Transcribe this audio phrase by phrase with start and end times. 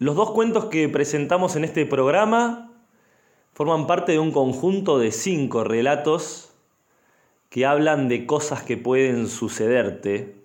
[0.00, 2.70] Los dos cuentos que presentamos en este programa
[3.52, 6.52] forman parte de un conjunto de cinco relatos
[7.48, 10.36] que hablan de cosas que pueden sucederte.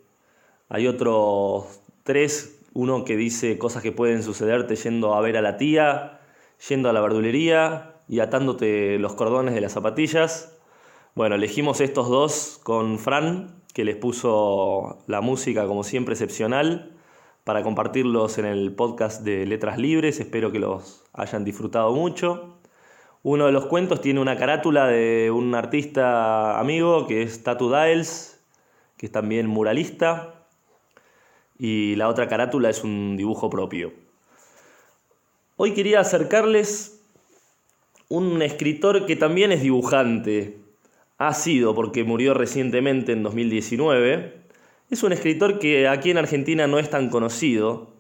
[0.70, 5.58] Hay otros tres, uno que dice cosas que pueden sucederte yendo a ver a la
[5.58, 6.20] tía,
[6.68, 10.58] yendo a la verdulería y atándote los cordones de las zapatillas.
[11.14, 16.94] Bueno, elegimos estos dos con Fran, que les puso la música como siempre excepcional
[17.44, 20.20] para compartirlos en el podcast de Letras Libres.
[20.20, 22.58] Espero que los hayan disfrutado mucho.
[23.22, 28.40] Uno de los cuentos tiene una carátula de un artista amigo que es Tatu Dials,
[28.98, 30.46] que es también muralista.
[31.58, 33.94] Y la otra carátula es un dibujo propio.
[35.58, 37.02] Hoy quería acercarles
[38.10, 40.60] un escritor que también es dibujante.
[41.18, 44.43] Ha sido porque murió recientemente en 2019
[44.94, 47.94] es un escritor que aquí en Argentina no es tan conocido.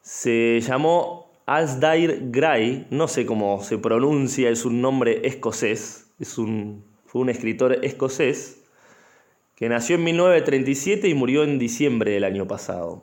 [0.00, 6.84] Se llamó Alsdair Gray, no sé cómo se pronuncia, es un nombre escocés, es un,
[7.04, 8.62] fue un escritor escocés
[9.56, 13.02] que nació en 1937 y murió en diciembre del año pasado.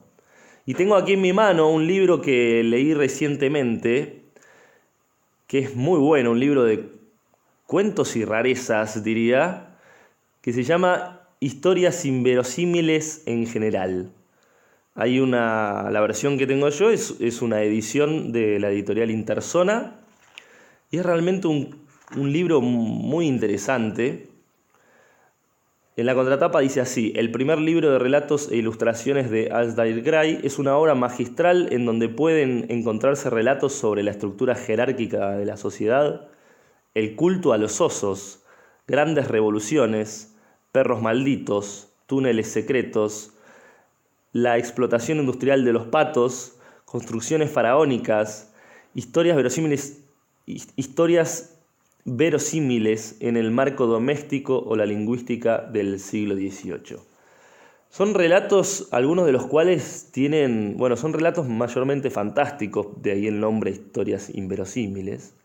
[0.66, 4.24] Y tengo aquí en mi mano un libro que leí recientemente,
[5.48, 6.90] que es muy bueno, un libro de
[7.68, 9.76] cuentos y rarezas, diría,
[10.42, 14.12] que se llama historias inverosímiles en general.
[14.94, 20.00] Hay una, la versión que tengo yo es, es una edición de la editorial Interzona
[20.90, 24.30] y es realmente un, un libro muy interesante.
[25.98, 30.40] En la contratapa dice así, el primer libro de relatos e ilustraciones de Alsdair Gray
[30.44, 35.58] es una obra magistral en donde pueden encontrarse relatos sobre la estructura jerárquica de la
[35.58, 36.28] sociedad,
[36.94, 38.44] el culto a los osos,
[38.88, 40.35] grandes revoluciones,
[40.76, 43.32] perros malditos, túneles secretos,
[44.34, 48.54] la explotación industrial de los patos, construcciones faraónicas,
[48.94, 50.04] historias verosímiles,
[50.46, 51.58] historias
[52.04, 56.98] verosímiles en el marco doméstico o la lingüística del siglo XVIII.
[57.90, 63.40] Son relatos, algunos de los cuales tienen, bueno, son relatos mayormente fantásticos, de ahí el
[63.40, 65.36] nombre historias inverosímiles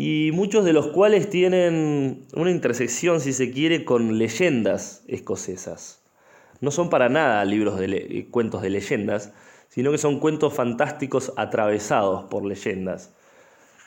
[0.00, 6.00] y muchos de los cuales tienen una intersección, si se quiere, con leyendas escocesas.
[6.60, 9.32] No son para nada libros de cuentos de leyendas,
[9.68, 13.12] sino que son cuentos fantásticos atravesados por leyendas.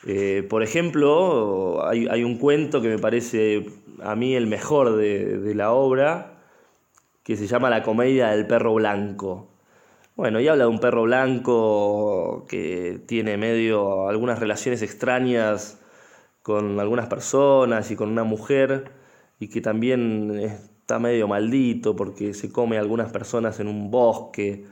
[0.06, 3.64] Eh, por ejemplo, hay, un cuento que me parece
[4.02, 6.42] a mí el mejor de, de la obra,
[7.22, 9.48] que se llama La comedia del perro blanco.
[10.14, 15.78] Bueno, y habla de un perro blanco que tiene medio algunas relaciones extrañas
[16.42, 18.90] con algunas personas y con una mujer
[19.38, 20.30] y que también
[20.82, 24.64] está medio maldito porque se come a algunas personas en un bosque.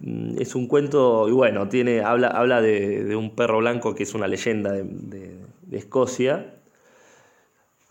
[0.00, 4.14] Mm, es un cuento, y bueno, tiene, habla, habla de, un perro blanco que es
[4.14, 5.38] una leyenda de,
[5.72, 6.54] Escocia,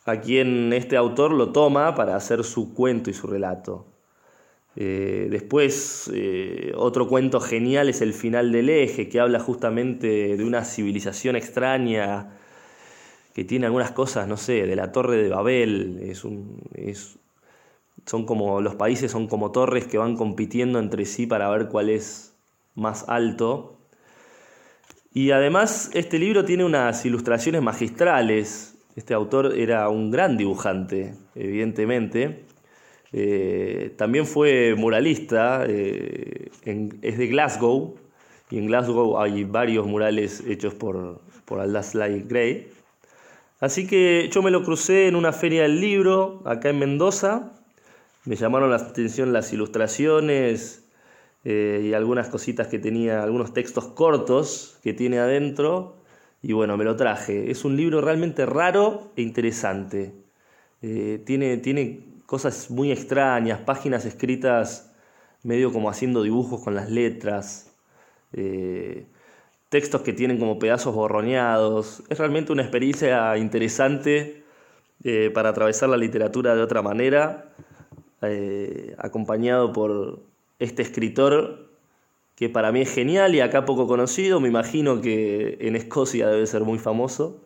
[0.05, 3.85] a quien este autor lo toma para hacer su cuento y su relato.
[4.75, 10.43] Eh, después, eh, otro cuento genial es El final del eje, que habla justamente de
[10.43, 12.31] una civilización extraña
[13.37, 16.59] que tiene algunas cosas, no sé, de la Torre de Babel, es un,
[18.03, 21.91] son como, los países son como torres que van compitiendo entre sí para ver cuál
[21.91, 22.35] es
[22.73, 23.77] más alto.
[25.13, 28.75] Y además este libro tiene unas ilustraciones magistrales.
[28.95, 32.43] Este autor era un gran dibujante, evidentemente.
[33.13, 36.49] Eh, también fue muralista, eh,
[37.03, 37.99] es de Glasgow,
[38.49, 42.75] y en Glasgow hay varios murales hechos por, por Aldaslai Gray.
[43.59, 47.53] Así que yo me lo crucé en una feria del libro acá en Mendoza.
[48.25, 50.87] Me llamaron la atención las ilustraciones
[51.43, 55.95] eh, y algunas cositas que tenía, algunos textos cortos que tiene adentro.
[56.41, 57.49] Y bueno, me lo traje.
[57.49, 60.13] Es un libro realmente raro e interesante.
[60.81, 64.87] Eh, tiene, tiene cosas muy extrañas, páginas escritas
[65.43, 67.73] medio como haciendo dibujos con las letras.
[68.33, 69.05] Eh,
[69.69, 72.03] textos que tienen como pedazos borroneados.
[72.09, 74.43] Es realmente una experiencia interesante
[75.03, 77.53] eh, para atravesar la literatura de otra manera,
[78.21, 80.23] eh, acompañado por
[80.59, 81.67] este escritor
[82.35, 86.45] que para mí es genial y acá poco conocido, me imagino que en Escocia debe
[86.45, 87.43] ser muy famoso.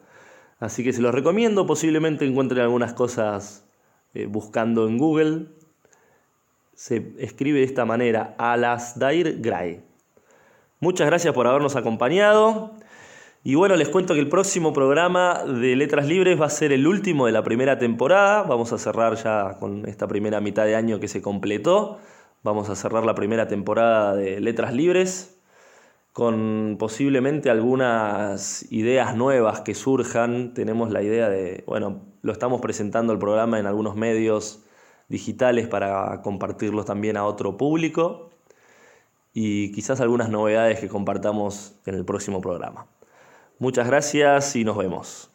[0.60, 3.66] Así que se los recomiendo, posiblemente encuentren algunas cosas
[4.14, 5.48] eh, buscando en Google.
[6.74, 9.82] Se escribe de esta manera, Alasdair Gray.
[10.84, 12.72] Muchas gracias por habernos acompañado.
[13.44, 16.88] Y bueno, les cuento que el próximo programa de Letras Libres va a ser el
[16.88, 18.42] último de la primera temporada.
[18.42, 22.00] Vamos a cerrar ya con esta primera mitad de año que se completó.
[22.42, 25.40] Vamos a cerrar la primera temporada de Letras Libres
[26.14, 30.56] con posiblemente algunas ideas nuevas que surjan.
[30.56, 34.66] Tenemos la idea de, bueno, lo estamos presentando el programa en algunos medios
[35.10, 38.31] digitales para compartirlos también a otro público
[39.34, 42.88] y quizás algunas novedades que compartamos en el próximo programa.
[43.60, 45.31] Muchas gracias y nos vemos.